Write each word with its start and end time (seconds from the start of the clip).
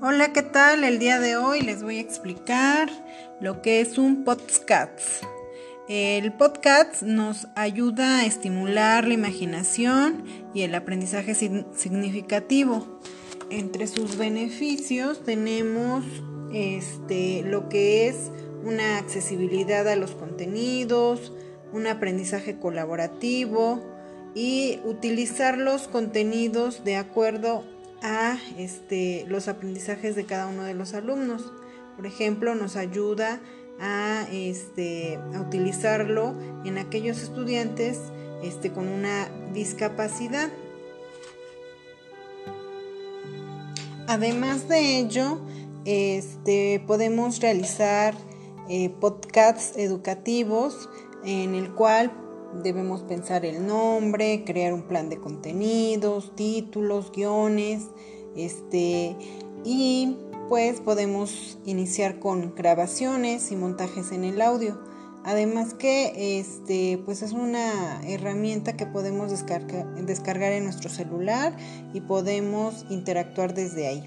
Hola, 0.00 0.32
¿qué 0.32 0.42
tal? 0.42 0.84
El 0.84 1.00
día 1.00 1.18
de 1.18 1.36
hoy 1.36 1.60
les 1.60 1.82
voy 1.82 1.96
a 1.96 2.00
explicar 2.00 2.88
lo 3.40 3.62
que 3.62 3.80
es 3.80 3.98
un 3.98 4.22
podcast. 4.22 5.24
El 5.88 6.32
podcast 6.34 7.02
nos 7.02 7.48
ayuda 7.56 8.20
a 8.20 8.24
estimular 8.24 9.08
la 9.08 9.14
imaginación 9.14 10.22
y 10.54 10.62
el 10.62 10.76
aprendizaje 10.76 11.34
significativo. 11.34 13.00
Entre 13.50 13.88
sus 13.88 14.16
beneficios 14.16 15.24
tenemos 15.24 16.04
este, 16.52 17.42
lo 17.42 17.68
que 17.68 18.06
es 18.06 18.30
una 18.62 18.98
accesibilidad 18.98 19.88
a 19.88 19.96
los 19.96 20.12
contenidos, 20.12 21.32
un 21.72 21.88
aprendizaje 21.88 22.56
colaborativo 22.60 23.82
y 24.32 24.78
utilizar 24.84 25.58
los 25.58 25.88
contenidos 25.88 26.84
de 26.84 26.94
acuerdo 26.94 27.64
a 28.02 28.38
este, 28.56 29.24
los 29.28 29.48
aprendizajes 29.48 30.14
de 30.16 30.24
cada 30.24 30.46
uno 30.46 30.62
de 30.64 30.74
los 30.74 30.94
alumnos. 30.94 31.52
Por 31.96 32.06
ejemplo, 32.06 32.54
nos 32.54 32.76
ayuda 32.76 33.40
a, 33.80 34.26
este, 34.32 35.18
a 35.34 35.40
utilizarlo 35.40 36.34
en 36.64 36.78
aquellos 36.78 37.22
estudiantes 37.22 37.98
este, 38.42 38.70
con 38.70 38.88
una 38.88 39.28
discapacidad. 39.52 40.50
Además 44.06 44.68
de 44.68 44.98
ello, 44.98 45.38
este, 45.84 46.82
podemos 46.86 47.40
realizar 47.40 48.14
eh, 48.68 48.90
podcasts 49.00 49.76
educativos 49.76 50.88
en 51.24 51.54
el 51.54 51.74
cual 51.74 52.12
Debemos 52.62 53.02
pensar 53.02 53.44
el 53.44 53.66
nombre, 53.66 54.44
crear 54.44 54.72
un 54.72 54.82
plan 54.82 55.08
de 55.08 55.18
contenidos, 55.18 56.34
títulos, 56.34 57.12
guiones, 57.12 57.88
este, 58.36 59.16
y 59.64 60.16
pues 60.48 60.80
podemos 60.80 61.58
iniciar 61.66 62.18
con 62.18 62.54
grabaciones 62.54 63.52
y 63.52 63.56
montajes 63.56 64.12
en 64.12 64.24
el 64.24 64.40
audio. 64.40 64.80
Además 65.24 65.74
que 65.74 66.38
este, 66.38 66.98
pues 67.04 67.22
es 67.22 67.32
una 67.32 68.00
herramienta 68.06 68.76
que 68.76 68.86
podemos 68.86 69.30
descargar 69.30 70.52
en 70.52 70.64
nuestro 70.64 70.88
celular 70.88 71.54
y 71.92 72.00
podemos 72.00 72.86
interactuar 72.88 73.52
desde 73.52 73.88
ahí. 73.88 74.04